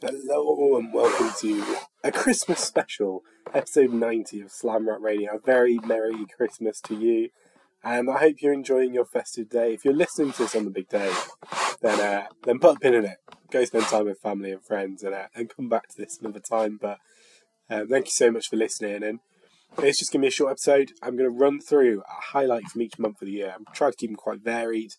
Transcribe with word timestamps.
Hello 0.00 0.76
and 0.76 0.94
welcome 0.94 1.32
to 1.40 1.76
a 2.04 2.12
Christmas 2.12 2.60
special, 2.60 3.24
episode 3.52 3.92
90 3.92 4.42
of 4.42 4.52
Slam 4.52 4.88
Rap 4.88 5.00
Radio. 5.00 5.34
A 5.34 5.40
very 5.40 5.80
Merry 5.80 6.24
Christmas 6.36 6.80
to 6.82 6.94
you, 6.94 7.30
and 7.82 8.08
I 8.08 8.18
hope 8.18 8.36
you're 8.38 8.52
enjoying 8.52 8.94
your 8.94 9.06
festive 9.06 9.48
day. 9.50 9.74
If 9.74 9.84
you're 9.84 9.92
listening 9.92 10.30
to 10.34 10.42
this 10.44 10.54
on 10.54 10.66
the 10.66 10.70
big 10.70 10.88
day, 10.88 11.12
then 11.82 11.98
uh, 11.98 12.26
then 12.44 12.60
put 12.60 12.76
a 12.76 12.78
pin 12.78 12.94
in 12.94 13.06
it. 13.06 13.16
Go 13.50 13.64
spend 13.64 13.86
time 13.86 14.04
with 14.04 14.20
family 14.20 14.52
and 14.52 14.64
friends, 14.64 15.02
and 15.02 15.16
uh, 15.16 15.26
and 15.34 15.50
come 15.50 15.68
back 15.68 15.88
to 15.88 15.96
this 15.96 16.16
another 16.20 16.38
time. 16.48 16.78
But 16.80 16.98
um, 17.68 17.88
thank 17.88 18.06
you 18.06 18.12
so 18.12 18.30
much 18.30 18.48
for 18.48 18.54
listening, 18.54 19.02
and 19.02 19.18
it's 19.78 19.98
just 19.98 20.12
gonna 20.12 20.22
be 20.22 20.28
a 20.28 20.30
short 20.30 20.52
episode. 20.52 20.92
I'm 21.02 21.16
gonna 21.16 21.28
run 21.28 21.60
through 21.60 22.02
a 22.02 22.22
highlight 22.26 22.66
from 22.66 22.82
each 22.82 23.00
month 23.00 23.20
of 23.20 23.26
the 23.26 23.32
year. 23.32 23.52
I'm 23.52 23.64
trying 23.74 23.90
to 23.90 23.96
keep 23.96 24.10
them 24.10 24.16
quite 24.16 24.44
varied, 24.44 24.92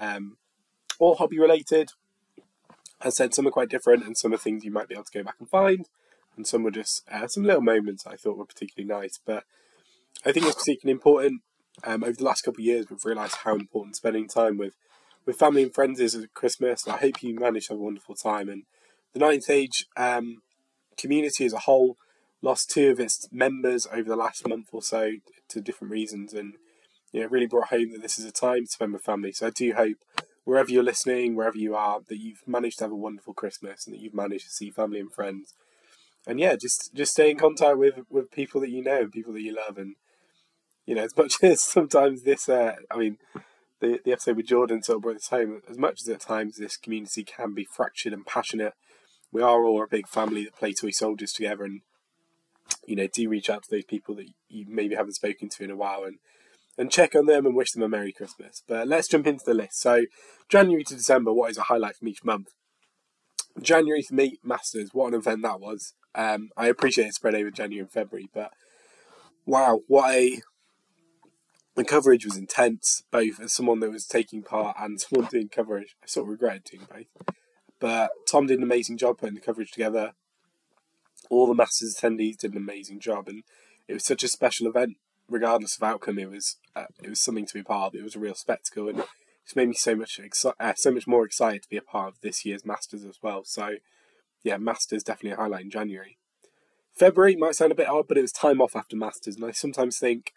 um, 0.00 0.38
all 0.98 1.16
hobby 1.16 1.38
related 1.38 1.90
as 3.00 3.16
said, 3.16 3.34
some 3.34 3.46
are 3.46 3.52
quite 3.52 3.68
different, 3.68 4.04
and 4.04 4.16
some 4.16 4.32
are 4.32 4.38
things 4.38 4.64
you 4.64 4.72
might 4.72 4.88
be 4.88 4.94
able 4.94 5.04
to 5.04 5.18
go 5.18 5.22
back 5.22 5.36
and 5.38 5.48
find, 5.48 5.88
and 6.36 6.46
some 6.46 6.62
were 6.62 6.70
just 6.70 7.02
uh, 7.10 7.26
some 7.28 7.44
little 7.44 7.62
moments 7.62 8.06
I 8.06 8.16
thought 8.16 8.38
were 8.38 8.44
particularly 8.44 8.88
nice. 8.88 9.18
But 9.24 9.44
I 10.24 10.32
think 10.32 10.46
it's 10.46 10.56
particularly 10.56 10.96
important. 10.96 11.42
Um, 11.84 12.02
over 12.02 12.14
the 12.14 12.24
last 12.24 12.42
couple 12.42 12.60
of 12.60 12.66
years, 12.66 12.86
we've 12.90 13.04
realised 13.04 13.36
how 13.44 13.54
important 13.54 13.96
spending 13.96 14.28
time 14.28 14.58
with 14.58 14.74
with 15.26 15.38
family 15.38 15.62
and 15.62 15.74
friends 15.74 16.00
is 16.00 16.14
at 16.14 16.34
Christmas. 16.34 16.88
I 16.88 16.96
hope 16.96 17.22
you 17.22 17.34
manage 17.34 17.66
to 17.66 17.74
have 17.74 17.80
a 17.80 17.84
wonderful 17.84 18.14
time. 18.14 18.48
And 18.48 18.64
the 19.12 19.20
Ninth 19.20 19.50
Age 19.50 19.86
um, 19.96 20.42
community 20.96 21.44
as 21.44 21.52
a 21.52 21.60
whole 21.60 21.96
lost 22.40 22.70
two 22.70 22.90
of 22.90 22.98
its 22.98 23.28
members 23.30 23.86
over 23.92 24.08
the 24.08 24.16
last 24.16 24.46
month 24.48 24.68
or 24.72 24.82
so 24.82 25.12
to 25.48 25.60
different 25.60 25.92
reasons, 25.92 26.32
and 26.32 26.54
you 27.12 27.20
know, 27.20 27.26
really 27.28 27.46
brought 27.46 27.68
home 27.68 27.92
that 27.92 28.02
this 28.02 28.18
is 28.18 28.24
a 28.24 28.32
time 28.32 28.64
to 28.64 28.70
spend 28.70 28.92
with 28.92 29.02
family. 29.02 29.32
So 29.32 29.46
I 29.46 29.50
do 29.50 29.72
hope 29.74 29.96
wherever 30.48 30.70
you're 30.70 30.82
listening, 30.82 31.36
wherever 31.36 31.58
you 31.58 31.74
are, 31.76 32.00
that 32.08 32.16
you've 32.16 32.40
managed 32.46 32.78
to 32.78 32.84
have 32.84 32.90
a 32.90 32.96
wonderful 32.96 33.34
Christmas 33.34 33.86
and 33.86 33.94
that 33.94 34.00
you've 34.00 34.14
managed 34.14 34.46
to 34.46 34.50
see 34.50 34.70
family 34.70 34.98
and 34.98 35.12
friends. 35.12 35.52
And 36.26 36.40
yeah, 36.40 36.56
just 36.56 36.94
just 36.94 37.12
stay 37.12 37.30
in 37.30 37.36
contact 37.36 37.76
with 37.76 37.96
with 38.08 38.30
people 38.30 38.62
that 38.62 38.70
you 38.70 38.82
know 38.82 39.06
people 39.08 39.34
that 39.34 39.42
you 39.42 39.54
love, 39.54 39.76
and 39.76 39.96
you 40.86 40.94
know, 40.94 41.02
as 41.02 41.14
much 41.14 41.34
as 41.42 41.60
sometimes 41.60 42.22
this, 42.22 42.48
uh, 42.48 42.76
I 42.90 42.96
mean, 42.96 43.18
the 43.80 44.00
the 44.02 44.12
episode 44.12 44.38
with 44.38 44.46
Jordan 44.46 44.82
sort 44.82 44.96
of 44.96 45.02
brought 45.02 45.16
this 45.16 45.28
home. 45.28 45.60
As 45.68 45.76
much 45.76 46.00
as 46.00 46.08
at 46.08 46.20
times 46.20 46.56
this 46.56 46.78
community 46.78 47.24
can 47.24 47.52
be 47.52 47.66
fractured 47.76 48.14
and 48.14 48.24
passionate, 48.24 48.72
we 49.30 49.42
are 49.42 49.64
all 49.66 49.82
a 49.82 49.86
big 49.86 50.08
family 50.08 50.44
that 50.44 50.56
play 50.56 50.72
toy 50.72 50.90
soldiers 50.90 51.32
together, 51.32 51.64
and 51.64 51.82
you 52.86 52.96
know, 52.96 53.06
do 53.12 53.28
reach 53.28 53.50
out 53.50 53.64
to 53.64 53.70
those 53.70 53.84
people 53.84 54.14
that 54.14 54.28
you 54.48 54.64
maybe 54.66 54.94
haven't 54.94 55.12
spoken 55.12 55.50
to 55.50 55.64
in 55.64 55.70
a 55.70 55.76
while, 55.76 56.04
and 56.04 56.18
and 56.78 56.92
check 56.92 57.14
on 57.16 57.26
them 57.26 57.44
and 57.44 57.56
wish 57.56 57.72
them 57.72 57.82
a 57.82 57.88
Merry 57.88 58.12
Christmas. 58.12 58.62
But 58.66 58.86
let's 58.86 59.08
jump 59.08 59.26
into 59.26 59.44
the 59.44 59.52
list. 59.52 59.80
So, 59.80 60.04
January 60.48 60.84
to 60.84 60.94
December, 60.94 61.32
what 61.32 61.50
is 61.50 61.58
a 61.58 61.62
highlight 61.62 61.96
from 61.96 62.08
each 62.08 62.24
month? 62.24 62.54
January 63.60 64.02
for 64.02 64.14
me, 64.14 64.38
Masters. 64.44 64.90
What 64.92 65.08
an 65.08 65.18
event 65.18 65.42
that 65.42 65.60
was. 65.60 65.94
Um, 66.14 66.50
I 66.56 66.68
appreciate 66.68 67.08
it 67.08 67.14
spread 67.14 67.34
over 67.34 67.50
January 67.50 67.80
and 67.80 67.90
February, 67.90 68.28
but 68.32 68.52
wow, 69.44 69.80
what 69.88 70.14
a 70.14 70.40
the 71.74 71.84
coverage 71.84 72.24
was 72.24 72.36
intense, 72.36 73.04
both 73.12 73.40
as 73.40 73.52
someone 73.52 73.78
that 73.80 73.90
was 73.90 74.04
taking 74.04 74.42
part 74.42 74.76
and 74.80 75.00
someone 75.00 75.28
doing 75.30 75.48
coverage. 75.48 75.96
I 76.02 76.06
sort 76.06 76.26
of 76.26 76.30
regretted 76.30 76.64
doing 76.64 76.86
both. 76.92 77.34
But 77.78 78.10
Tom 78.28 78.46
did 78.46 78.58
an 78.58 78.64
amazing 78.64 78.98
job 78.98 79.18
putting 79.18 79.36
the 79.36 79.40
coverage 79.40 79.70
together. 79.70 80.12
All 81.30 81.46
the 81.46 81.54
Masters 81.54 81.96
attendees 81.96 82.38
did 82.38 82.52
an 82.52 82.56
amazing 82.56 82.98
job, 82.98 83.28
and 83.28 83.44
it 83.86 83.92
was 83.92 84.04
such 84.04 84.24
a 84.24 84.28
special 84.28 84.66
event 84.66 84.96
regardless 85.28 85.76
of 85.76 85.82
outcome, 85.82 86.18
it 86.18 86.30
was 86.30 86.56
it 87.02 87.08
was 87.08 87.20
something 87.20 87.46
to 87.46 87.54
be 87.54 87.62
part 87.62 87.88
of. 87.88 88.00
It 88.00 88.04
was 88.04 88.16
a 88.16 88.20
real 88.20 88.34
spectacle, 88.34 88.88
and 88.88 89.04
it's 89.44 89.56
made 89.56 89.68
me 89.68 89.74
so 89.74 89.94
much 89.94 90.20
exci- 90.22 90.54
uh, 90.58 90.74
so 90.76 90.90
much 90.90 91.06
more 91.06 91.24
excited 91.24 91.62
to 91.62 91.68
be 91.68 91.76
a 91.76 91.82
part 91.82 92.08
of 92.08 92.20
this 92.20 92.44
year's 92.44 92.64
Masters 92.64 93.04
as 93.04 93.18
well. 93.22 93.44
So, 93.44 93.76
yeah, 94.42 94.58
Masters 94.58 95.02
definitely 95.02 95.32
a 95.32 95.36
highlight 95.36 95.64
in 95.64 95.70
January. 95.70 96.18
February 96.94 97.36
might 97.36 97.54
sound 97.54 97.72
a 97.72 97.76
bit 97.76 97.88
odd, 97.88 98.08
but 98.08 98.18
it 98.18 98.22
was 98.22 98.32
time 98.32 98.60
off 98.60 98.76
after 98.76 98.96
Masters, 98.96 99.36
and 99.36 99.44
I 99.44 99.52
sometimes 99.52 99.98
think, 99.98 100.32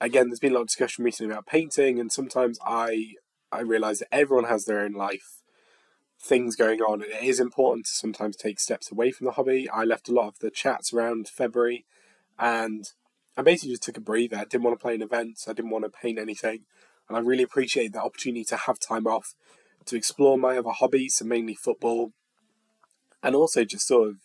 again, 0.00 0.28
there's 0.28 0.40
been 0.40 0.52
a 0.52 0.54
lot 0.54 0.62
of 0.62 0.68
discussion 0.68 1.04
recently 1.04 1.32
about 1.32 1.46
painting, 1.46 2.00
and 2.00 2.10
sometimes 2.10 2.58
I 2.64 3.14
I 3.50 3.60
realise 3.60 3.98
that 3.98 4.14
everyone 4.14 4.46
has 4.46 4.64
their 4.64 4.80
own 4.80 4.92
life 4.92 5.42
things 6.22 6.56
going 6.56 6.80
on, 6.80 7.02
and 7.02 7.12
it 7.12 7.22
is 7.22 7.40
important 7.40 7.86
to 7.86 7.92
sometimes 7.92 8.36
take 8.36 8.60
steps 8.60 8.90
away 8.90 9.10
from 9.10 9.26
the 9.26 9.32
hobby. 9.32 9.68
I 9.68 9.84
left 9.84 10.08
a 10.08 10.14
lot 10.14 10.28
of 10.28 10.38
the 10.38 10.50
chats 10.50 10.92
around 10.92 11.28
February, 11.28 11.84
and 12.38 12.90
I 13.36 13.42
basically 13.42 13.70
just 13.70 13.82
took 13.82 13.96
a 13.96 14.00
breather. 14.00 14.36
I 14.36 14.44
didn't 14.44 14.64
want 14.64 14.78
to 14.78 14.82
play 14.82 14.94
in 14.94 15.02
events. 15.02 15.48
I 15.48 15.52
didn't 15.52 15.70
want 15.70 15.84
to 15.84 15.90
paint 15.90 16.18
anything, 16.18 16.64
and 17.08 17.16
I 17.16 17.20
really 17.20 17.42
appreciated 17.42 17.94
the 17.94 18.02
opportunity 18.02 18.44
to 18.44 18.56
have 18.56 18.78
time 18.78 19.06
off 19.06 19.34
to 19.86 19.96
explore 19.96 20.38
my 20.38 20.58
other 20.58 20.70
hobbies, 20.70 21.16
so 21.16 21.24
mainly 21.24 21.54
football, 21.54 22.12
and 23.22 23.34
also 23.34 23.64
just 23.64 23.86
sort 23.86 24.10
of 24.10 24.16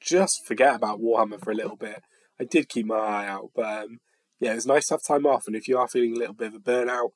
just 0.00 0.44
forget 0.44 0.74
about 0.74 1.00
Warhammer 1.00 1.42
for 1.42 1.50
a 1.50 1.54
little 1.54 1.76
bit. 1.76 2.02
I 2.40 2.44
did 2.44 2.68
keep 2.68 2.86
my 2.86 2.96
eye 2.96 3.26
out, 3.26 3.50
but 3.54 3.84
um, 3.84 3.98
yeah, 4.40 4.52
it 4.52 4.56
was 4.56 4.66
nice 4.66 4.86
to 4.86 4.94
have 4.94 5.02
time 5.02 5.26
off. 5.26 5.46
And 5.46 5.56
if 5.56 5.68
you 5.68 5.78
are 5.78 5.88
feeling 5.88 6.14
a 6.14 6.18
little 6.18 6.34
bit 6.34 6.48
of 6.48 6.54
a 6.54 6.58
burnout, 6.58 7.10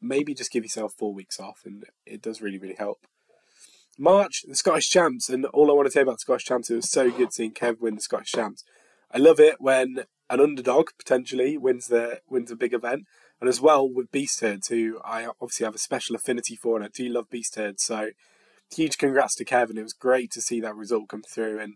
maybe 0.00 0.34
just 0.34 0.52
give 0.52 0.64
yourself 0.64 0.94
four 0.98 1.12
weeks 1.12 1.38
off, 1.38 1.60
and 1.64 1.84
it 2.06 2.22
does 2.22 2.40
really, 2.40 2.58
really 2.58 2.76
help. 2.76 2.98
March, 3.98 4.42
the 4.48 4.56
Scottish 4.56 4.88
Champs, 4.88 5.28
and 5.28 5.44
all 5.46 5.70
I 5.70 5.74
want 5.74 5.86
to 5.86 5.92
say 5.92 6.00
about 6.00 6.12
the 6.12 6.20
Scottish 6.20 6.44
Champs, 6.44 6.70
it 6.70 6.76
was 6.76 6.90
so 6.90 7.10
good 7.10 7.32
seeing 7.32 7.52
Kev 7.52 7.80
win 7.80 7.94
the 7.94 8.00
Scottish 8.00 8.32
Champs. 8.32 8.64
I 9.10 9.18
love 9.18 9.38
it 9.38 9.56
when 9.58 10.04
an 10.32 10.40
underdog 10.40 10.88
potentially 10.98 11.58
wins 11.58 11.88
the 11.88 12.22
wins 12.28 12.50
a 12.50 12.56
big 12.56 12.72
event, 12.72 13.04
and 13.38 13.48
as 13.48 13.60
well 13.60 13.86
with 13.88 14.10
Beast 14.10 14.40
Herds, 14.40 14.68
who 14.68 14.98
I 15.04 15.26
obviously 15.26 15.64
have 15.64 15.74
a 15.74 15.78
special 15.78 16.16
affinity 16.16 16.56
for, 16.56 16.74
and 16.74 16.84
I 16.84 16.88
do 16.88 17.06
love 17.08 17.28
Beast 17.30 17.56
Herds. 17.56 17.84
So 17.84 18.10
huge 18.74 18.96
congrats 18.96 19.34
to 19.36 19.44
Kevin. 19.44 19.76
It 19.76 19.82
was 19.82 19.92
great 19.92 20.30
to 20.32 20.40
see 20.40 20.58
that 20.60 20.74
result 20.74 21.10
come 21.10 21.22
through, 21.22 21.60
and 21.60 21.74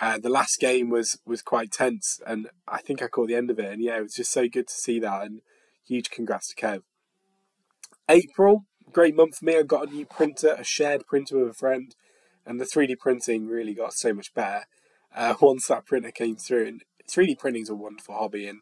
uh, 0.00 0.18
the 0.18 0.30
last 0.30 0.58
game 0.58 0.88
was 0.88 1.18
was 1.26 1.42
quite 1.42 1.70
tense, 1.70 2.18
and 2.26 2.48
I 2.66 2.78
think 2.78 3.02
I 3.02 3.08
caught 3.08 3.28
the 3.28 3.36
end 3.36 3.50
of 3.50 3.58
it, 3.58 3.70
and 3.70 3.82
yeah, 3.82 3.98
it 3.98 4.02
was 4.02 4.14
just 4.14 4.32
so 4.32 4.48
good 4.48 4.68
to 4.68 4.74
see 4.74 4.98
that, 5.00 5.26
and 5.26 5.42
huge 5.86 6.08
congrats 6.10 6.48
to 6.48 6.56
Kev. 6.56 6.80
April, 8.08 8.64
great 8.90 9.14
month 9.14 9.36
for 9.36 9.44
me. 9.44 9.58
I 9.58 9.62
got 9.64 9.88
a 9.88 9.92
new 9.92 10.06
printer, 10.06 10.56
a 10.58 10.64
shared 10.64 11.06
printer 11.06 11.38
with 11.38 11.50
a 11.50 11.54
friend, 11.54 11.94
and 12.46 12.58
the 12.58 12.64
3D 12.64 12.98
printing 12.98 13.46
really 13.46 13.74
got 13.74 13.92
so 13.92 14.14
much 14.14 14.32
better 14.32 14.64
uh, 15.14 15.34
once 15.42 15.66
that 15.66 15.84
printer 15.84 16.10
came 16.10 16.36
through. 16.36 16.66
And 16.66 16.82
3D 17.06 17.38
printing 17.38 17.62
is 17.62 17.70
a 17.70 17.74
wonderful 17.74 18.14
hobby, 18.14 18.46
and 18.46 18.60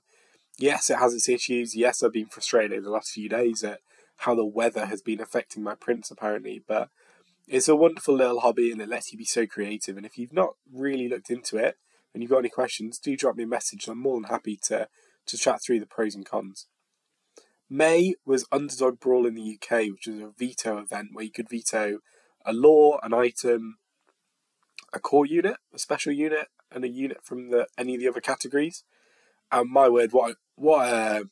yes, 0.58 0.90
it 0.90 0.98
has 0.98 1.14
its 1.14 1.28
issues. 1.28 1.76
Yes, 1.76 2.02
I've 2.02 2.12
been 2.12 2.26
frustrated 2.26 2.84
the 2.84 2.90
last 2.90 3.12
few 3.12 3.28
days 3.28 3.64
at 3.64 3.80
how 4.18 4.34
the 4.34 4.44
weather 4.44 4.86
has 4.86 5.02
been 5.02 5.20
affecting 5.20 5.62
my 5.62 5.74
prints, 5.74 6.10
apparently, 6.10 6.62
but 6.66 6.88
it's 7.46 7.68
a 7.68 7.76
wonderful 7.76 8.16
little 8.16 8.40
hobby 8.40 8.70
and 8.70 8.80
it 8.80 8.88
lets 8.88 9.12
you 9.12 9.18
be 9.18 9.24
so 9.24 9.46
creative. 9.46 9.96
And 9.96 10.06
if 10.06 10.16
you've 10.16 10.32
not 10.32 10.54
really 10.72 11.08
looked 11.08 11.30
into 11.30 11.56
it 11.56 11.76
and 12.12 12.22
you've 12.22 12.30
got 12.30 12.38
any 12.38 12.48
questions, 12.48 12.98
do 12.98 13.16
drop 13.16 13.36
me 13.36 13.44
a 13.44 13.46
message. 13.48 13.86
I'm 13.86 13.98
more 13.98 14.20
than 14.20 14.30
happy 14.30 14.58
to, 14.64 14.88
to 15.26 15.36
chat 15.36 15.62
through 15.62 15.80
the 15.80 15.86
pros 15.86 16.14
and 16.14 16.24
cons. 16.24 16.66
May 17.68 18.14
was 18.24 18.46
Underdog 18.52 19.00
Brawl 19.00 19.26
in 19.26 19.34
the 19.34 19.58
UK, 19.58 19.90
which 19.90 20.06
was 20.06 20.20
a 20.20 20.32
veto 20.38 20.78
event 20.78 21.08
where 21.12 21.24
you 21.24 21.32
could 21.32 21.48
veto 21.48 21.98
a 22.46 22.52
law, 22.52 22.98
an 23.02 23.14
item, 23.14 23.78
a 24.92 25.00
core 25.00 25.26
unit, 25.26 25.56
a 25.74 25.78
special 25.78 26.12
unit, 26.12 26.48
and 26.74 26.84
a 26.84 26.88
unit 26.88 27.18
from 27.22 27.50
the 27.50 27.66
any 27.78 27.94
of 27.94 28.00
the 28.00 28.08
other 28.08 28.20
categories. 28.20 28.84
And 29.50 29.70
my 29.70 29.88
word, 29.88 30.12
what 30.12 30.36
what 30.56 30.88
a 30.88 31.24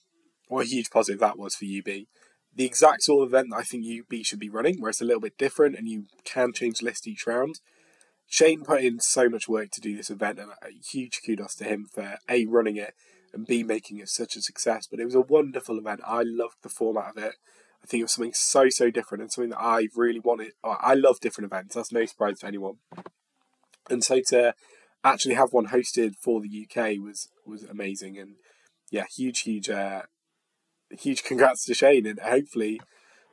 what 0.48 0.66
a 0.66 0.68
huge 0.68 0.90
positive 0.90 1.20
that 1.20 1.38
was 1.38 1.54
for 1.54 1.64
UB. 1.64 2.06
The 2.54 2.64
exact 2.66 3.02
sort 3.02 3.22
of 3.22 3.30
event 3.30 3.48
that 3.50 3.56
I 3.56 3.62
think 3.62 3.84
UB 3.86 4.24
should 4.24 4.38
be 4.38 4.50
running, 4.50 4.80
where 4.80 4.90
it's 4.90 5.00
a 5.00 5.04
little 5.04 5.20
bit 5.20 5.38
different 5.38 5.76
and 5.76 5.88
you 5.88 6.04
can 6.24 6.52
change 6.52 6.82
list 6.82 7.06
each 7.06 7.26
round. 7.26 7.60
Shane 8.26 8.62
put 8.62 8.82
in 8.82 9.00
so 9.00 9.28
much 9.28 9.48
work 9.48 9.70
to 9.72 9.80
do 9.80 9.96
this 9.96 10.10
event, 10.10 10.38
and 10.38 10.50
a 10.50 10.68
huge 10.90 11.20
kudos 11.24 11.54
to 11.56 11.64
him 11.64 11.86
for 11.92 12.18
a 12.28 12.46
running 12.46 12.76
it 12.76 12.94
and 13.34 13.46
b 13.46 13.62
making 13.62 13.98
it 13.98 14.08
such 14.08 14.36
a 14.36 14.42
success. 14.42 14.86
But 14.90 15.00
it 15.00 15.04
was 15.04 15.14
a 15.14 15.20
wonderful 15.20 15.78
event. 15.78 16.00
I 16.06 16.22
loved 16.24 16.56
the 16.62 16.68
format 16.68 17.10
of 17.10 17.22
it. 17.22 17.34
I 17.82 17.86
think 17.86 18.00
it 18.00 18.04
was 18.04 18.12
something 18.12 18.34
so 18.34 18.68
so 18.68 18.90
different 18.90 19.22
and 19.22 19.32
something 19.32 19.50
that 19.50 19.60
I 19.60 19.88
really 19.96 20.20
wanted. 20.20 20.52
I 20.62 20.94
love 20.94 21.20
different 21.20 21.50
events. 21.50 21.74
That's 21.74 21.92
no 21.92 22.04
surprise 22.04 22.38
to 22.40 22.46
anyone. 22.46 22.76
And 23.90 24.04
so 24.04 24.20
to 24.28 24.54
actually 25.04 25.34
have 25.34 25.52
one 25.52 25.68
hosted 25.68 26.14
for 26.16 26.40
the 26.40 26.66
UK 26.66 26.98
was 27.02 27.28
was 27.46 27.64
amazing, 27.64 28.18
and 28.18 28.34
yeah, 28.90 29.04
huge, 29.14 29.40
huge, 29.40 29.68
uh, 29.68 30.02
huge 30.90 31.24
congrats 31.24 31.64
to 31.64 31.74
Shane, 31.74 32.06
and 32.06 32.20
hopefully, 32.20 32.80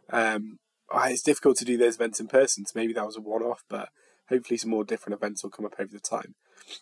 um, 0.10 0.60
oh, 0.92 1.04
it's 1.04 1.22
difficult 1.22 1.58
to 1.58 1.66
do 1.66 1.78
those 1.78 1.96
events 1.96 2.20
in 2.20 2.28
person, 2.28 2.66
so 2.66 2.74
maybe 2.76 2.94
that 2.94 3.06
was 3.06 3.18
a 3.18 3.22
one 3.22 3.44
off, 3.44 3.64
but 3.70 3.90
hopefully 4.30 4.58
some 4.58 4.72
more 4.72 4.84
different 4.84 5.18
events 5.18 5.44
will 5.44 5.50
come 5.50 5.66
up 5.66 5.76
over 5.80 5.92
the 5.92 6.00
time. 6.00 6.36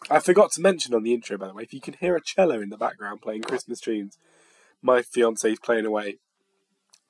I 0.09 0.19
forgot 0.19 0.51
to 0.53 0.61
mention 0.61 0.93
on 0.93 1.03
the 1.03 1.13
intro, 1.13 1.37
by 1.37 1.47
the 1.47 1.53
way, 1.53 1.63
if 1.63 1.73
you 1.73 1.81
can 1.81 1.95
hear 1.99 2.15
a 2.15 2.21
cello 2.21 2.59
in 2.59 2.69
the 2.69 2.77
background 2.77 3.21
playing 3.21 3.43
Christmas 3.43 3.79
tunes, 3.79 4.17
my 4.81 5.01
fiance 5.01 5.49
is 5.49 5.59
playing 5.59 5.85
away. 5.85 6.17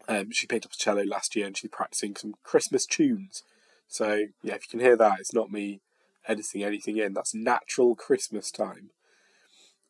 Um, 0.07 0.31
she 0.31 0.47
picked 0.47 0.65
up 0.65 0.73
a 0.73 0.77
cello 0.77 1.03
last 1.03 1.35
year 1.35 1.47
and 1.47 1.57
she's 1.57 1.71
practicing 1.71 2.15
some 2.15 2.35
Christmas 2.43 2.85
tunes. 2.85 3.43
So 3.87 4.25
yeah, 4.43 4.55
if 4.55 4.63
you 4.63 4.69
can 4.69 4.79
hear 4.79 4.95
that, 4.95 5.19
it's 5.19 5.33
not 5.33 5.51
me 5.51 5.81
editing 6.27 6.63
anything 6.63 6.97
in. 6.97 7.13
That's 7.13 7.33
natural 7.33 7.95
Christmas 7.95 8.51
time. 8.51 8.91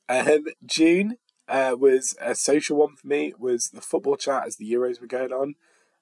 Um, 0.09 0.45
June 0.65 1.17
uh, 1.47 1.75
was 1.77 2.15
a 2.21 2.35
social 2.35 2.77
one 2.77 2.95
for 2.95 3.07
me. 3.07 3.33
Was 3.37 3.69
the 3.69 3.81
football 3.81 4.15
chat 4.15 4.45
as 4.45 4.57
the 4.57 4.71
Euros 4.71 5.01
were 5.01 5.07
going 5.07 5.31
on. 5.31 5.55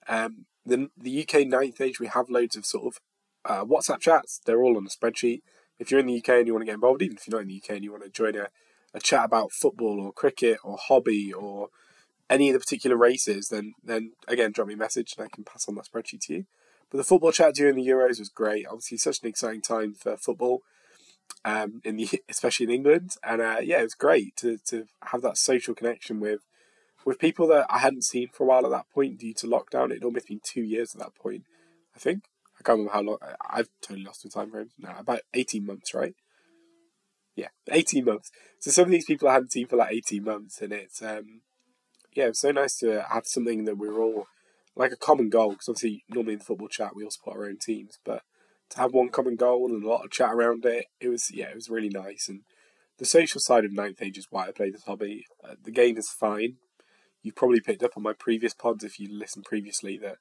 Um, 0.08 0.46
the 0.66 0.90
the 0.98 1.22
UK 1.24 1.48
ninth 1.48 1.80
age 1.82 2.00
we 2.00 2.08
have 2.08 2.30
loads 2.30 2.56
of 2.56 2.66
sort 2.66 2.86
of 2.86 3.00
uh, 3.46 3.66
WhatsApp 3.66 4.00
chats. 4.00 4.42
They're 4.46 4.62
all 4.62 4.78
on 4.78 4.88
a 4.88 4.90
spreadsheet. 4.90 5.42
If 5.78 5.92
you're 5.92 6.00
in 6.00 6.08
the 6.08 6.18
UK 6.18 6.30
and 6.30 6.48
you 6.48 6.54
want 6.54 6.62
to 6.62 6.68
get 6.68 6.76
involved, 6.76 7.02
even 7.02 7.18
if 7.18 7.28
you're 7.28 7.38
not 7.38 7.44
in 7.44 7.50
the 7.50 7.62
UK 7.64 7.76
and 7.76 7.84
you 7.84 7.92
want 7.92 8.04
to 8.04 8.10
join 8.10 8.36
a, 8.36 8.48
a 8.94 9.00
chat 9.00 9.26
about 9.26 9.52
football 9.52 10.00
or 10.00 10.14
cricket 10.14 10.58
or 10.64 10.78
hobby 10.80 11.34
or 11.34 11.68
any 12.30 12.50
of 12.50 12.54
the 12.54 12.60
particular 12.60 12.98
races, 12.98 13.50
then 13.50 13.74
then 13.84 14.14
again 14.28 14.52
drop 14.52 14.68
me 14.68 14.74
a 14.74 14.78
message 14.78 15.14
and 15.18 15.26
I 15.26 15.30
can 15.34 15.44
pass 15.44 15.68
on 15.68 15.76
that 15.76 15.88
spreadsheet 15.92 16.22
to 16.22 16.34
you. 16.34 16.46
But 16.96 17.00
the 17.00 17.08
football 17.10 17.34
chat 17.34 17.56
during 17.56 17.76
the 17.76 17.86
Euros 17.86 18.20
was 18.20 18.30
great. 18.30 18.66
Obviously, 18.66 19.00
such 19.00 19.22
an 19.22 19.28
exciting 19.28 19.62
time 19.62 19.96
for 19.96 20.16
football, 20.16 20.62
um, 21.44 21.82
in 21.84 21.98
the 21.98 22.08
especially 22.30 22.68
in 22.68 22.72
England, 22.72 23.18
and 23.22 23.42
uh, 23.42 23.58
yeah, 23.62 23.80
it 23.80 23.84
was 23.84 23.96
great 23.96 24.38
to 24.38 24.60
to 24.68 24.86
have 25.04 25.22
that 25.24 25.38
social 25.38 25.76
connection 25.76 26.22
with 26.22 26.40
with 27.06 27.20
people 27.20 27.48
that 27.48 27.66
I 27.70 27.80
hadn't 27.80 28.06
seen 28.06 28.30
for 28.32 28.46
a 28.46 28.48
while 28.48 28.64
at 28.64 28.72
that 28.72 28.90
point 28.94 29.20
due 29.20 29.34
to 29.34 29.46
lockdown. 29.46 29.92
It'd 29.92 30.06
almost 30.06 30.30
been 30.30 30.40
two 30.42 30.64
years 30.64 30.96
at 30.96 31.02
that 31.02 31.16
point, 31.16 31.44
I 31.94 32.00
think. 32.00 32.24
I 32.58 32.64
can't 32.64 32.80
remember 32.80 32.94
how 32.94 33.02
long. 33.02 33.18
I've 33.46 33.68
totally 33.82 34.06
lost 34.06 34.24
the 34.24 34.30
time 34.30 34.52
frame 34.52 34.70
now. 34.80 34.96
About 34.98 35.20
eighteen 35.34 35.66
months, 35.66 35.94
right? 35.94 36.16
Yeah, 37.36 37.50
eighteen 37.72 38.06
months. 38.06 38.32
So 38.60 38.72
some 38.72 38.86
of 38.86 38.92
these 38.92 39.04
people 39.04 39.28
I 39.28 39.34
hadn't 39.34 39.52
seen 39.52 39.68
for 39.68 39.76
like 39.76 39.92
eighteen 39.92 40.24
months, 40.24 40.62
and 40.62 40.72
it's 40.72 41.02
um, 41.02 41.42
yeah, 42.14 42.28
it's 42.28 42.40
so 42.40 42.52
nice 42.52 42.78
to 42.78 43.06
have 43.12 43.28
something 43.28 43.66
that 43.66 43.78
we're 43.78 44.00
all 44.00 44.28
like 44.76 44.92
a 44.92 44.98
common 44.98 45.30
goal. 45.30 45.52
Because 45.52 45.70
obviously, 45.70 46.04
normally 46.10 46.34
in 46.34 46.40
the 46.40 46.46
football 46.46 46.68
chat 46.68 46.96
we 46.96 47.04
all 47.04 47.12
support 47.12 47.38
our 47.38 47.46
own 47.46 47.58
teams, 47.58 48.00
but 48.04 48.24
to 48.72 48.80
have 48.80 48.94
one 48.94 49.10
common 49.10 49.36
goal 49.36 49.72
and 49.72 49.84
a 49.84 49.88
lot 49.88 50.04
of 50.04 50.12
chat 50.12 50.34
around 50.34 50.66
it, 50.66 50.86
it 51.00 51.10
was 51.10 51.32
yeah, 51.32 51.50
it 51.50 51.56
was 51.56 51.70
really 51.70 51.90
nice. 51.90 52.28
And 52.28 52.42
the 52.98 53.06
social 53.06 53.42
side 53.42 53.66
of 53.66 53.74
Ninth 53.74 54.02
Age 54.02 54.18
is 54.18 54.28
why 54.30 54.48
I 54.48 54.52
play 54.52 54.70
this 54.70 54.86
hobby. 54.86 55.26
Uh, 55.44 55.56
the 55.62 55.72
game 55.72 55.98
is 55.98 56.10
fine. 56.10 56.58
You've 57.22 57.36
probably 57.36 57.60
picked 57.60 57.84
up 57.84 57.98
on 57.98 58.04
my 58.04 58.14
previous 58.14 58.54
pods 58.54 58.84
if 58.84 59.00
you 59.00 59.10
listened 59.12 59.46
previously 59.46 59.98
that 59.98 60.18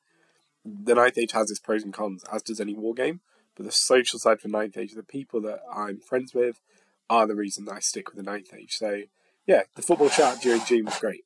the 0.64 0.94
Ninth 0.94 1.18
Age 1.18 1.32
has 1.32 1.50
its 1.50 1.60
pros 1.60 1.82
and 1.82 1.92
cons, 1.92 2.24
as 2.32 2.42
does 2.42 2.60
any 2.60 2.74
war 2.74 2.94
game. 2.94 3.20
But 3.54 3.66
the 3.66 3.72
social 3.72 4.18
side 4.18 4.40
for 4.40 4.48
Ninth 4.48 4.76
Age, 4.76 4.92
the 4.92 5.02
people 5.02 5.40
that 5.42 5.60
I'm 5.72 6.00
friends 6.00 6.34
with, 6.34 6.60
are 7.08 7.26
the 7.26 7.36
reason 7.36 7.66
that 7.66 7.74
I 7.74 7.80
stick 7.80 8.08
with 8.08 8.16
the 8.16 8.30
Ninth 8.30 8.52
Age. 8.54 8.72
So 8.72 9.02
yeah, 9.46 9.62
the 9.76 9.82
football 9.82 10.08
chat 10.08 10.40
during 10.40 10.64
June 10.64 10.86
was 10.86 10.98
great. 10.98 11.24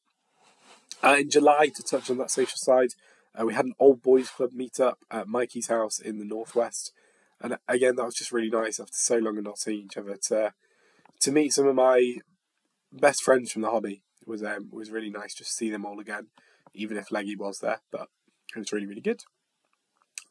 Uh, 1.03 1.17
in 1.21 1.31
July, 1.31 1.71
to 1.75 1.83
touch 1.83 2.11
on 2.11 2.19
that 2.19 2.31
social 2.31 2.57
side, 2.57 2.89
uh, 3.38 3.44
we 3.44 3.55
had 3.55 3.67
an 3.67 3.75
old 3.79 4.02
boys 4.02 4.31
club 4.31 4.50
meet 4.52 4.81
up 4.81 4.99
at 5.11 5.29
Mikey's 5.29 5.69
house 5.69 5.99
in 5.99 6.19
the 6.19 6.25
northwest, 6.25 6.93
and 7.40 7.56
again 7.69 7.96
that 7.96 8.05
was 8.05 8.14
just 8.14 8.32
really 8.32 8.50
nice 8.50 8.81
after 8.81 8.93
so 8.94 9.19
long 9.19 9.38
of 9.38 9.44
not 9.44 9.58
seeing 9.58 9.85
each 9.85 9.96
other 9.96 10.17
to 10.29 10.52
to 11.20 11.32
meet 11.32 11.52
some 11.52 11.67
of 11.67 11.75
my 11.75 12.17
best 12.93 13.23
friends 13.23 13.52
from 13.52 13.62
the 13.62 13.70
hobby. 13.70 14.02
Was 14.26 14.43
um, 14.43 14.69
was 14.73 14.90
really 14.90 15.11
nice 15.11 15.35
just 15.35 15.50
to 15.50 15.56
see 15.56 15.70
them 15.70 15.87
all 15.87 16.00
again, 16.00 16.29
even 16.75 16.96
if 16.96 17.11
Leggy 17.11 17.37
was 17.37 17.58
there, 17.61 17.81
but 17.90 18.08
it 18.55 18.58
was 18.58 18.73
really 18.73 18.87
really 18.87 19.00
good. 19.00 19.23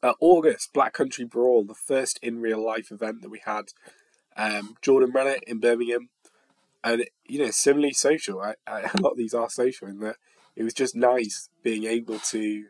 Uh, 0.02 0.12
August 0.20 0.72
Black 0.72 0.92
Country 0.92 1.24
Brawl, 1.24 1.64
the 1.64 1.74
first 1.74 2.20
in 2.22 2.40
real 2.40 2.64
life 2.64 2.92
event 2.92 3.22
that 3.22 3.30
we 3.30 3.40
had. 3.44 3.70
Um, 4.36 4.76
Jordan 4.80 5.10
ran 5.12 5.26
it 5.26 5.42
in 5.48 5.58
Birmingham, 5.58 6.10
and 6.84 7.04
you 7.24 7.40
know 7.40 7.50
similarly 7.50 7.92
social. 7.92 8.40
A 8.66 9.00
lot 9.00 9.12
of 9.12 9.16
these 9.16 9.34
are 9.34 9.50
social 9.50 9.88
in 9.88 9.98
that 10.00 10.16
it 10.58 10.64
was 10.64 10.74
just 10.74 10.96
nice 10.96 11.48
being 11.62 11.84
able 11.84 12.18
to 12.18 12.64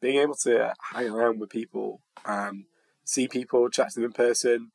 being 0.00 0.20
able 0.20 0.34
to 0.34 0.72
hang 0.94 1.10
around 1.10 1.38
with 1.38 1.50
people, 1.50 2.00
um, 2.24 2.64
see 3.04 3.28
people, 3.28 3.68
chat 3.68 3.90
to 3.90 3.96
them 3.96 4.04
in 4.04 4.12
person. 4.12 4.70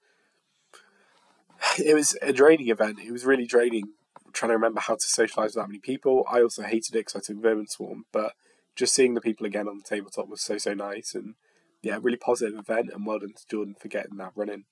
It 1.80 1.96
was 1.96 2.16
a 2.22 2.32
draining 2.32 2.70
event. 2.70 3.00
It 3.00 3.12
was 3.12 3.26
really 3.26 3.48
draining 3.48 3.94
trying 4.32 4.50
to 4.50 4.56
remember 4.56 4.82
how 4.82 4.96
to 4.96 5.06
socialise 5.06 5.46
with 5.46 5.56
that 5.56 5.68
many 5.68 5.80
people. 5.80 6.26
I 6.30 6.42
also 6.42 6.64
hated 6.64 6.96
it 6.96 7.06
because 7.06 7.16
I 7.16 7.20
took 7.20 7.42
Vermintide, 7.42 8.02
but 8.12 8.34
just 8.76 8.94
seeing 8.94 9.14
the 9.14 9.22
people 9.22 9.46
again 9.46 9.68
on 9.68 9.78
the 9.78 9.84
tabletop 9.84 10.28
was 10.28 10.42
so 10.42 10.58
so 10.58 10.74
nice 10.74 11.16
and 11.16 11.36
yeah, 11.82 11.98
really 12.02 12.18
positive 12.18 12.60
event. 12.60 12.92
And 12.94 13.08
well 13.08 13.20
done 13.20 13.34
to 13.34 13.48
Jordan 13.50 13.76
for 13.80 13.88
getting 13.88 14.18
that 14.18 14.34
running. 14.36 14.66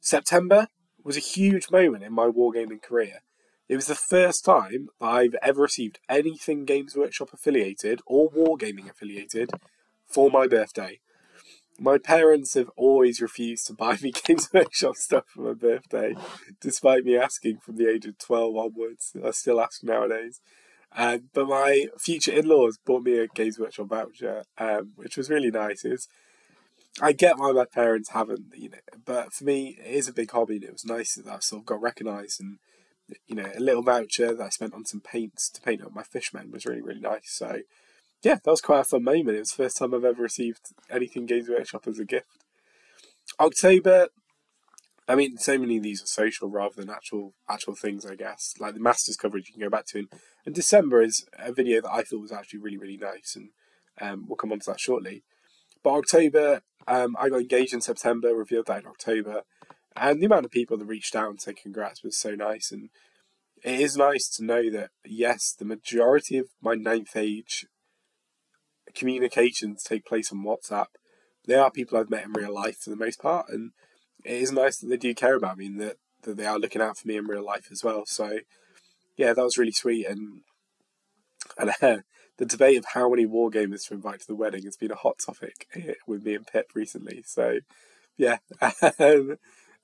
September 0.00 0.68
was 1.04 1.16
a 1.16 1.20
huge 1.20 1.70
moment 1.70 2.02
in 2.02 2.12
my 2.12 2.26
wargaming 2.26 2.82
career. 2.82 3.20
It 3.68 3.76
was 3.76 3.86
the 3.86 3.94
first 3.94 4.46
time 4.46 4.88
I've 4.98 5.36
ever 5.42 5.62
received 5.62 5.98
anything 6.08 6.64
Games 6.64 6.96
Workshop 6.96 7.34
affiliated 7.34 8.00
or 8.06 8.30
Wargaming 8.30 8.88
affiliated 8.88 9.50
for 10.06 10.30
my 10.30 10.46
birthday. 10.46 11.00
My 11.78 11.98
parents 11.98 12.54
have 12.54 12.70
always 12.76 13.20
refused 13.20 13.66
to 13.66 13.74
buy 13.74 13.98
me 14.02 14.12
Games 14.24 14.48
Workshop 14.54 14.96
stuff 14.96 15.24
for 15.28 15.42
my 15.42 15.52
birthday, 15.52 16.14
despite 16.62 17.04
me 17.04 17.18
asking 17.18 17.58
from 17.58 17.76
the 17.76 17.88
age 17.88 18.06
of 18.06 18.16
12 18.18 18.56
onwards. 18.56 19.14
I 19.22 19.32
still 19.32 19.60
ask 19.60 19.84
nowadays. 19.84 20.40
But 20.96 21.46
my 21.46 21.88
future 21.98 22.32
in 22.32 22.48
laws 22.48 22.78
bought 22.82 23.02
me 23.02 23.18
a 23.18 23.26
Games 23.28 23.58
Workshop 23.58 23.88
voucher, 23.88 24.44
um, 24.56 24.92
which 24.96 25.18
was 25.18 25.28
really 25.28 25.50
nice. 25.50 25.84
It 25.84 25.90
was, 25.90 26.08
I 27.02 27.12
get 27.12 27.38
why 27.38 27.52
my 27.52 27.66
parents 27.66 28.10
haven't, 28.10 28.46
you 28.56 28.70
know, 28.70 28.78
but 29.04 29.34
for 29.34 29.44
me, 29.44 29.78
it 29.78 29.94
is 29.94 30.08
a 30.08 30.14
big 30.14 30.30
hobby 30.30 30.56
and 30.56 30.64
it 30.64 30.72
was 30.72 30.86
nice 30.86 31.16
that 31.16 31.30
I 31.30 31.38
sort 31.40 31.62
of 31.62 31.66
got 31.66 31.82
recognised 31.82 32.40
and 32.40 32.58
you 33.26 33.34
know, 33.34 33.50
a 33.56 33.60
little 33.60 33.82
voucher 33.82 34.34
that 34.34 34.44
I 34.44 34.48
spent 34.48 34.74
on 34.74 34.84
some 34.84 35.00
paints 35.00 35.48
to 35.50 35.60
paint 35.60 35.82
up 35.82 35.94
my 35.94 36.02
fishmen 36.02 36.50
was 36.50 36.66
really, 36.66 36.82
really 36.82 37.00
nice. 37.00 37.30
So, 37.30 37.60
yeah, 38.22 38.34
that 38.34 38.50
was 38.50 38.60
quite 38.60 38.80
a 38.80 38.84
fun 38.84 39.04
moment. 39.04 39.36
It 39.36 39.40
was 39.40 39.50
the 39.50 39.62
first 39.64 39.78
time 39.78 39.94
I've 39.94 40.04
ever 40.04 40.22
received 40.22 40.60
anything 40.90 41.26
Games 41.26 41.48
Workshop 41.48 41.86
as 41.86 41.98
a 41.98 42.04
gift. 42.04 42.44
October, 43.40 44.08
I 45.06 45.14
mean, 45.14 45.38
so 45.38 45.58
many 45.58 45.78
of 45.78 45.82
these 45.82 46.02
are 46.02 46.06
social 46.06 46.50
rather 46.50 46.74
than 46.76 46.90
actual 46.90 47.34
actual 47.48 47.74
things, 47.74 48.04
I 48.04 48.14
guess. 48.14 48.54
Like 48.58 48.74
the 48.74 48.80
Masters 48.80 49.16
coverage 49.16 49.48
you 49.48 49.54
can 49.54 49.62
go 49.62 49.70
back 49.70 49.86
to. 49.86 50.00
And, 50.00 50.08
and 50.44 50.54
December 50.54 51.02
is 51.02 51.26
a 51.38 51.52
video 51.52 51.80
that 51.80 51.92
I 51.92 52.02
thought 52.02 52.20
was 52.20 52.32
actually 52.32 52.60
really, 52.60 52.76
really 52.76 52.98
nice, 52.98 53.36
and 53.36 53.50
um, 54.00 54.26
we'll 54.28 54.36
come 54.36 54.52
on 54.52 54.60
to 54.60 54.70
that 54.70 54.80
shortly. 54.80 55.22
But 55.82 55.94
October, 55.94 56.62
um, 56.86 57.16
I 57.18 57.28
got 57.28 57.40
engaged 57.40 57.72
in 57.72 57.80
September, 57.80 58.34
revealed 58.34 58.66
that 58.66 58.82
in 58.82 58.88
October. 58.88 59.42
And 60.00 60.20
the 60.20 60.26
amount 60.26 60.44
of 60.44 60.50
people 60.50 60.76
that 60.76 60.84
reached 60.84 61.14
out 61.16 61.30
and 61.30 61.40
said 61.40 61.56
congrats 61.56 62.02
was 62.02 62.16
so 62.16 62.34
nice. 62.34 62.70
And 62.70 62.90
it 63.64 63.80
is 63.80 63.96
nice 63.96 64.28
to 64.36 64.44
know 64.44 64.70
that, 64.70 64.90
yes, 65.04 65.54
the 65.58 65.64
majority 65.64 66.38
of 66.38 66.46
my 66.60 66.74
ninth 66.74 67.16
age 67.16 67.66
communications 68.94 69.82
take 69.82 70.04
place 70.04 70.32
on 70.32 70.44
WhatsApp. 70.44 70.86
They 71.46 71.54
are 71.54 71.70
people 71.70 71.98
I've 71.98 72.10
met 72.10 72.24
in 72.24 72.32
real 72.32 72.52
life 72.52 72.78
for 72.78 72.90
the 72.90 72.96
most 72.96 73.20
part. 73.20 73.46
And 73.48 73.72
it 74.24 74.42
is 74.42 74.52
nice 74.52 74.78
that 74.78 74.88
they 74.88 74.96
do 74.96 75.14
care 75.14 75.36
about 75.36 75.58
me 75.58 75.66
and 75.66 75.80
that, 75.80 75.96
that 76.22 76.36
they 76.36 76.46
are 76.46 76.58
looking 76.58 76.82
out 76.82 76.98
for 76.98 77.08
me 77.08 77.16
in 77.16 77.26
real 77.26 77.44
life 77.44 77.68
as 77.70 77.82
well. 77.82 78.04
So, 78.06 78.40
yeah, 79.16 79.32
that 79.32 79.44
was 79.44 79.58
really 79.58 79.72
sweet. 79.72 80.06
And, 80.06 80.42
and 81.56 81.70
uh, 81.80 82.02
the 82.36 82.46
debate 82.46 82.78
of 82.78 82.86
how 82.94 83.08
many 83.08 83.26
wargamers 83.26 83.86
to 83.88 83.94
invite 83.94 84.20
to 84.20 84.26
the 84.26 84.36
wedding 84.36 84.64
has 84.64 84.76
been 84.76 84.92
a 84.92 84.96
hot 84.96 85.16
topic 85.24 85.66
with 86.06 86.24
me 86.24 86.34
and 86.34 86.46
Pip 86.46 86.70
recently. 86.74 87.22
So, 87.26 87.60
yeah. 88.16 88.38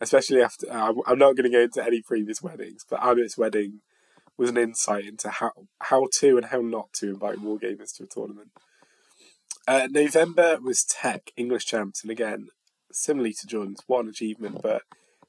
Especially 0.01 0.43
after 0.43 0.71
I'm 0.71 1.19
not 1.19 1.37
going 1.37 1.45
to 1.45 1.51
go 1.51 1.61
into 1.61 1.85
any 1.85 2.03
previous 2.03 2.43
weddings, 2.43 2.85
but 2.89 3.01
Amit's 3.01 3.39
wedding 3.39 3.81
was 4.37 4.51
an 4.51 4.59
insight 4.59 5.07
into 5.07 5.29
how 5.29 5.53
how 5.81 6.09
to 6.21 6.37
and 6.37 6.47
how 6.47 6.61
not 6.61 6.93
to 6.95 7.11
invite 7.11 7.39
wargamers 7.39 7.97
to 7.97 8.05
a 8.05 8.07
tournament. 8.07 8.51
Uh, 9.67 9.89
November 9.91 10.59
was 10.61 10.85
Tech 10.85 11.31
English 11.37 11.65
champs, 11.65 12.03
and 12.03 12.11
again, 12.11 12.49
similarly 12.93 13.33
to 13.33 13.47
Jordan's, 13.47 13.83
what 13.87 14.05
an 14.05 14.11
achievement! 14.11 14.61
But 14.63 14.83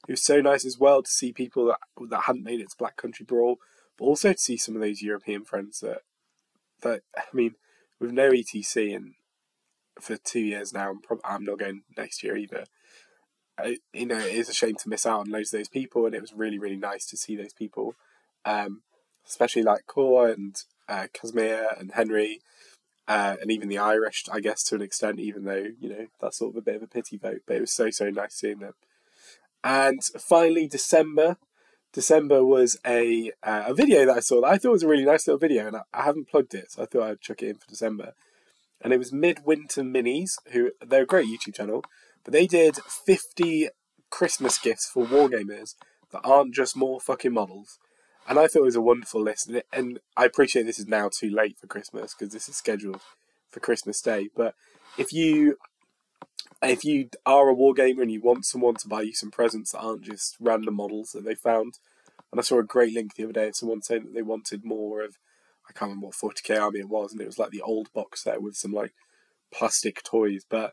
it 0.08 0.12
was 0.12 0.22
so 0.22 0.40
nice 0.40 0.64
as 0.64 0.78
well 0.78 1.02
to 1.02 1.10
see 1.10 1.32
people 1.32 1.66
that 1.66 1.78
that 2.10 2.24
hadn't 2.24 2.44
made 2.44 2.60
it 2.60 2.70
to 2.70 2.76
Black 2.78 2.96
Country 2.96 3.24
Brawl, 3.24 3.58
but 3.96 4.04
also 4.04 4.32
to 4.32 4.38
see 4.38 4.56
some 4.56 4.74
of 4.74 4.82
those 4.82 5.00
European 5.02 5.44
friends 5.44 5.80
that 5.80 6.02
that 6.82 7.02
I 7.16 7.22
mean, 7.32 7.54
with 8.00 8.12
no 8.12 8.30
ETC 8.30 8.94
and 8.94 9.14
for 10.00 10.16
two 10.16 10.40
years 10.40 10.74
now, 10.74 10.90
I'm, 10.90 11.00
prob- 11.00 11.20
I'm 11.24 11.44
not 11.44 11.58
going 11.58 11.82
next 11.96 12.22
year 12.22 12.36
either 12.36 12.64
you 13.92 14.06
know, 14.06 14.18
it 14.18 14.34
is 14.34 14.48
a 14.48 14.54
shame 14.54 14.76
to 14.76 14.88
miss 14.88 15.06
out 15.06 15.20
on 15.20 15.30
loads 15.30 15.52
of 15.52 15.60
those 15.60 15.68
people, 15.68 16.06
and 16.06 16.14
it 16.14 16.20
was 16.20 16.32
really, 16.34 16.58
really 16.58 16.76
nice 16.76 17.06
to 17.06 17.16
see 17.16 17.36
those 17.36 17.52
people, 17.52 17.94
um, 18.44 18.82
especially 19.26 19.62
like 19.62 19.86
Cor 19.86 20.28
and 20.28 20.56
uh, 20.88 21.06
and 21.78 21.92
Henry, 21.92 22.40
uh, 23.08 23.36
and 23.40 23.50
even 23.50 23.68
the 23.68 23.78
Irish, 23.78 24.24
I 24.30 24.40
guess, 24.40 24.62
to 24.64 24.74
an 24.74 24.82
extent, 24.82 25.18
even 25.20 25.44
though, 25.44 25.66
you 25.80 25.88
know, 25.88 26.06
that's 26.20 26.38
sort 26.38 26.54
of 26.54 26.58
a 26.58 26.62
bit 26.62 26.76
of 26.76 26.82
a 26.82 26.86
pity 26.86 27.16
vote, 27.16 27.42
but 27.46 27.56
it 27.56 27.60
was 27.60 27.72
so, 27.72 27.90
so 27.90 28.10
nice 28.10 28.34
seeing 28.34 28.58
them. 28.58 28.74
And 29.64 30.00
finally, 30.18 30.68
December. 30.68 31.36
December 31.92 32.44
was 32.44 32.76
a 32.84 33.32
uh, 33.42 33.64
a 33.68 33.74
video 33.74 34.04
that 34.04 34.16
I 34.16 34.20
saw 34.20 34.42
that 34.42 34.48
I 34.48 34.58
thought 34.58 34.72
was 34.72 34.82
a 34.82 34.88
really 34.88 35.06
nice 35.06 35.26
little 35.26 35.38
video, 35.38 35.66
and 35.66 35.76
I, 35.76 35.80
I 35.94 36.02
haven't 36.02 36.28
plugged 36.28 36.54
it, 36.54 36.72
so 36.72 36.82
I 36.82 36.86
thought 36.86 37.04
I'd 37.04 37.20
chuck 37.22 37.42
it 37.42 37.48
in 37.48 37.54
for 37.56 37.66
December. 37.66 38.12
And 38.82 38.92
it 38.92 38.98
was 38.98 39.14
Midwinter 39.14 39.82
Minis, 39.82 40.32
who 40.52 40.72
they're 40.86 41.04
a 41.04 41.06
great 41.06 41.26
YouTube 41.26 41.54
channel 41.54 41.82
but 42.26 42.32
they 42.32 42.48
did 42.48 42.76
50 42.76 43.68
Christmas 44.10 44.58
gifts 44.58 44.90
for 44.90 45.06
wargamers 45.06 45.76
that 46.10 46.22
aren't 46.24 46.52
just 46.52 46.76
more 46.76 46.98
fucking 47.00 47.32
models. 47.32 47.78
And 48.28 48.36
I 48.36 48.48
thought 48.48 48.62
it 48.62 48.64
was 48.64 48.74
a 48.74 48.80
wonderful 48.80 49.22
list. 49.22 49.48
And 49.72 50.00
I 50.16 50.24
appreciate 50.24 50.64
this 50.64 50.80
is 50.80 50.88
now 50.88 51.08
too 51.08 51.30
late 51.30 51.56
for 51.56 51.68
Christmas 51.68 52.14
because 52.14 52.34
this 52.34 52.48
is 52.48 52.56
scheduled 52.56 53.00
for 53.48 53.60
Christmas 53.60 54.00
Day. 54.00 54.28
But 54.34 54.54
if 54.98 55.12
you 55.12 55.56
if 56.62 56.84
you 56.84 57.10
are 57.24 57.48
a 57.48 57.54
wargamer 57.54 58.02
and 58.02 58.10
you 58.10 58.20
want 58.20 58.44
someone 58.44 58.74
to 58.74 58.88
buy 58.88 59.02
you 59.02 59.14
some 59.14 59.30
presents 59.30 59.70
that 59.70 59.78
aren't 59.78 60.02
just 60.02 60.36
random 60.40 60.74
models 60.74 61.10
that 61.12 61.24
they 61.24 61.36
found, 61.36 61.74
and 62.32 62.40
I 62.40 62.42
saw 62.42 62.58
a 62.58 62.64
great 62.64 62.92
link 62.92 63.14
the 63.14 63.22
other 63.24 63.34
day 63.34 63.48
of 63.48 63.56
someone 63.56 63.82
saying 63.82 64.02
that 64.02 64.14
they 64.14 64.22
wanted 64.22 64.64
more 64.64 65.02
of 65.02 65.16
I 65.68 65.72
can't 65.72 65.90
remember 65.90 66.08
what 66.08 66.34
40k 66.34 66.60
army 66.60 66.80
it 66.80 66.88
was, 66.88 67.12
and 67.12 67.20
it 67.20 67.26
was 67.26 67.38
like 67.38 67.50
the 67.50 67.62
old 67.62 67.92
box 67.92 68.24
set 68.24 68.42
with 68.42 68.56
some 68.56 68.72
like 68.72 68.94
plastic 69.52 70.02
toys. 70.02 70.44
But 70.48 70.72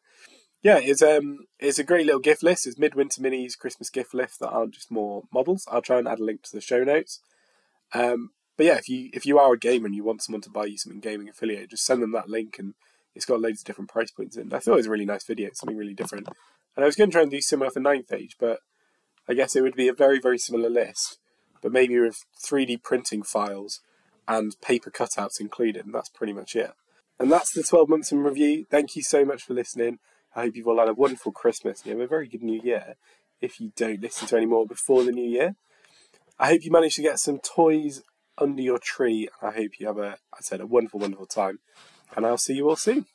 yeah, 0.64 0.80
it's 0.82 1.02
um 1.02 1.46
it's 1.60 1.78
a 1.78 1.84
great 1.84 2.06
little 2.06 2.22
gift 2.22 2.42
list. 2.42 2.66
It's 2.66 2.80
Midwinter 2.80 3.22
Minis 3.22 3.58
Christmas 3.58 3.90
gift 3.90 4.14
list 4.14 4.40
that 4.40 4.50
aren't 4.50 4.74
just 4.74 4.90
more 4.90 5.24
models. 5.32 5.68
I'll 5.70 5.82
try 5.82 6.00
and 6.00 6.08
add 6.08 6.20
a 6.20 6.24
link 6.24 6.42
to 6.44 6.54
the 6.54 6.62
show 6.62 6.86
notes. 6.86 7.20
Um, 7.94 8.32
but 8.56 8.66
yeah, 8.66 8.78
if 8.78 8.88
you 8.88 9.10
if 9.14 9.26
you 9.26 9.38
are 9.38 9.54
a 9.54 9.60
gamer 9.60 9.88
and 9.88 9.96
you 9.96 10.06
want 10.06 10.24
someone 10.24 10.42
to 10.42 10.50
buy 10.50 10.66
you 10.66 10.78
something 10.78 11.02
gaming 11.02 11.28
affiliate, 11.28 11.70
just 11.70 11.86
send 11.86 12.02
them 12.02 12.14
that 12.14 12.30
link 12.30 12.58
and 12.58 12.76
it's 13.14 13.26
got 13.26 13.42
loads 13.42 13.60
of 13.60 13.66
different 13.66 13.92
price 13.92 14.10
points 14.10 14.38
in. 14.38 14.54
I 14.54 14.60
thought 14.60 14.74
it 14.74 14.78
was 14.78 14.88
a 14.88 14.92
really 14.92 15.06
nice 15.06 15.26
video, 15.26 15.50
something 15.54 15.78
really 15.78 15.94
different. 15.94 16.28
And 16.76 16.84
I 16.84 16.88
was 16.88 16.96
going 16.96 17.10
to 17.10 17.14
try 17.14 17.22
and 17.22 17.30
do 17.30 17.42
similar 17.42 17.70
for 17.70 17.82
Ninth 17.82 18.12
Age, 18.12 18.38
but 18.40 18.60
I 19.28 19.34
guess 19.34 19.56
it 19.56 19.62
would 19.62 19.76
be 19.76 19.90
a 19.90 19.94
very 19.94 20.20
very 20.20 20.38
similar 20.38 20.70
list, 20.70 21.20
but 21.62 21.74
maybe 21.74 22.00
with 22.00 22.24
3D 22.42 22.82
printing 22.84 23.22
files 23.22 23.82
and 24.30 24.56
paper 24.62 24.90
cutouts 24.90 25.42
included, 25.42 25.86
and 25.86 25.94
that's 25.94 26.10
pretty 26.10 26.32
much 26.32 26.56
it. 26.56 26.72
And 27.20 27.30
that's 27.30 27.52
the 27.52 27.64
12 27.64 27.90
months 27.90 28.14
in 28.14 28.20
review. 28.20 28.66
Thank 28.72 28.96
you 28.96 29.04
so 29.04 29.26
much 29.26 29.44
for 29.44 29.54
listening. 29.54 30.00
I 30.36 30.44
hope 30.44 30.56
you've 30.56 30.68
all 30.68 30.80
had 30.80 30.90
a 30.90 30.94
wonderful 30.94 31.32
Christmas 31.32 31.82
and 31.82 31.88
you 31.88 32.00
have 32.00 32.06
a 32.06 32.08
very 32.08 32.28
good 32.28 32.44
New 32.44 32.62
Year 32.62 32.96
if 33.42 33.60
you 33.60 33.72
don't 33.76 34.02
listen 34.02 34.28
to 34.28 34.38
any 34.38 34.46
more 34.46 34.66
before 34.66 35.04
the 35.04 35.12
New 35.12 35.30
Year. 35.30 35.56
I 36.40 36.48
hope 36.48 36.64
you 36.64 36.72
managed 36.72 36.96
to 36.96 37.02
get 37.02 37.20
some 37.20 37.40
toys 37.40 38.02
under 38.38 38.62
your 38.62 38.80
tree. 38.80 39.30
I 39.42 39.52
hope 39.52 39.80
you 39.80 39.88
have 39.88 39.98
a, 39.98 40.18
I 40.34 40.38
said, 40.42 40.62
a 40.62 40.66
wonderful, 40.66 41.00
wonderful 41.00 41.28
time. 41.28 41.60
And 42.16 42.26
I'll 42.26 42.38
see 42.38 42.56
you 42.56 42.70
all 42.70 42.76
soon. 42.76 43.06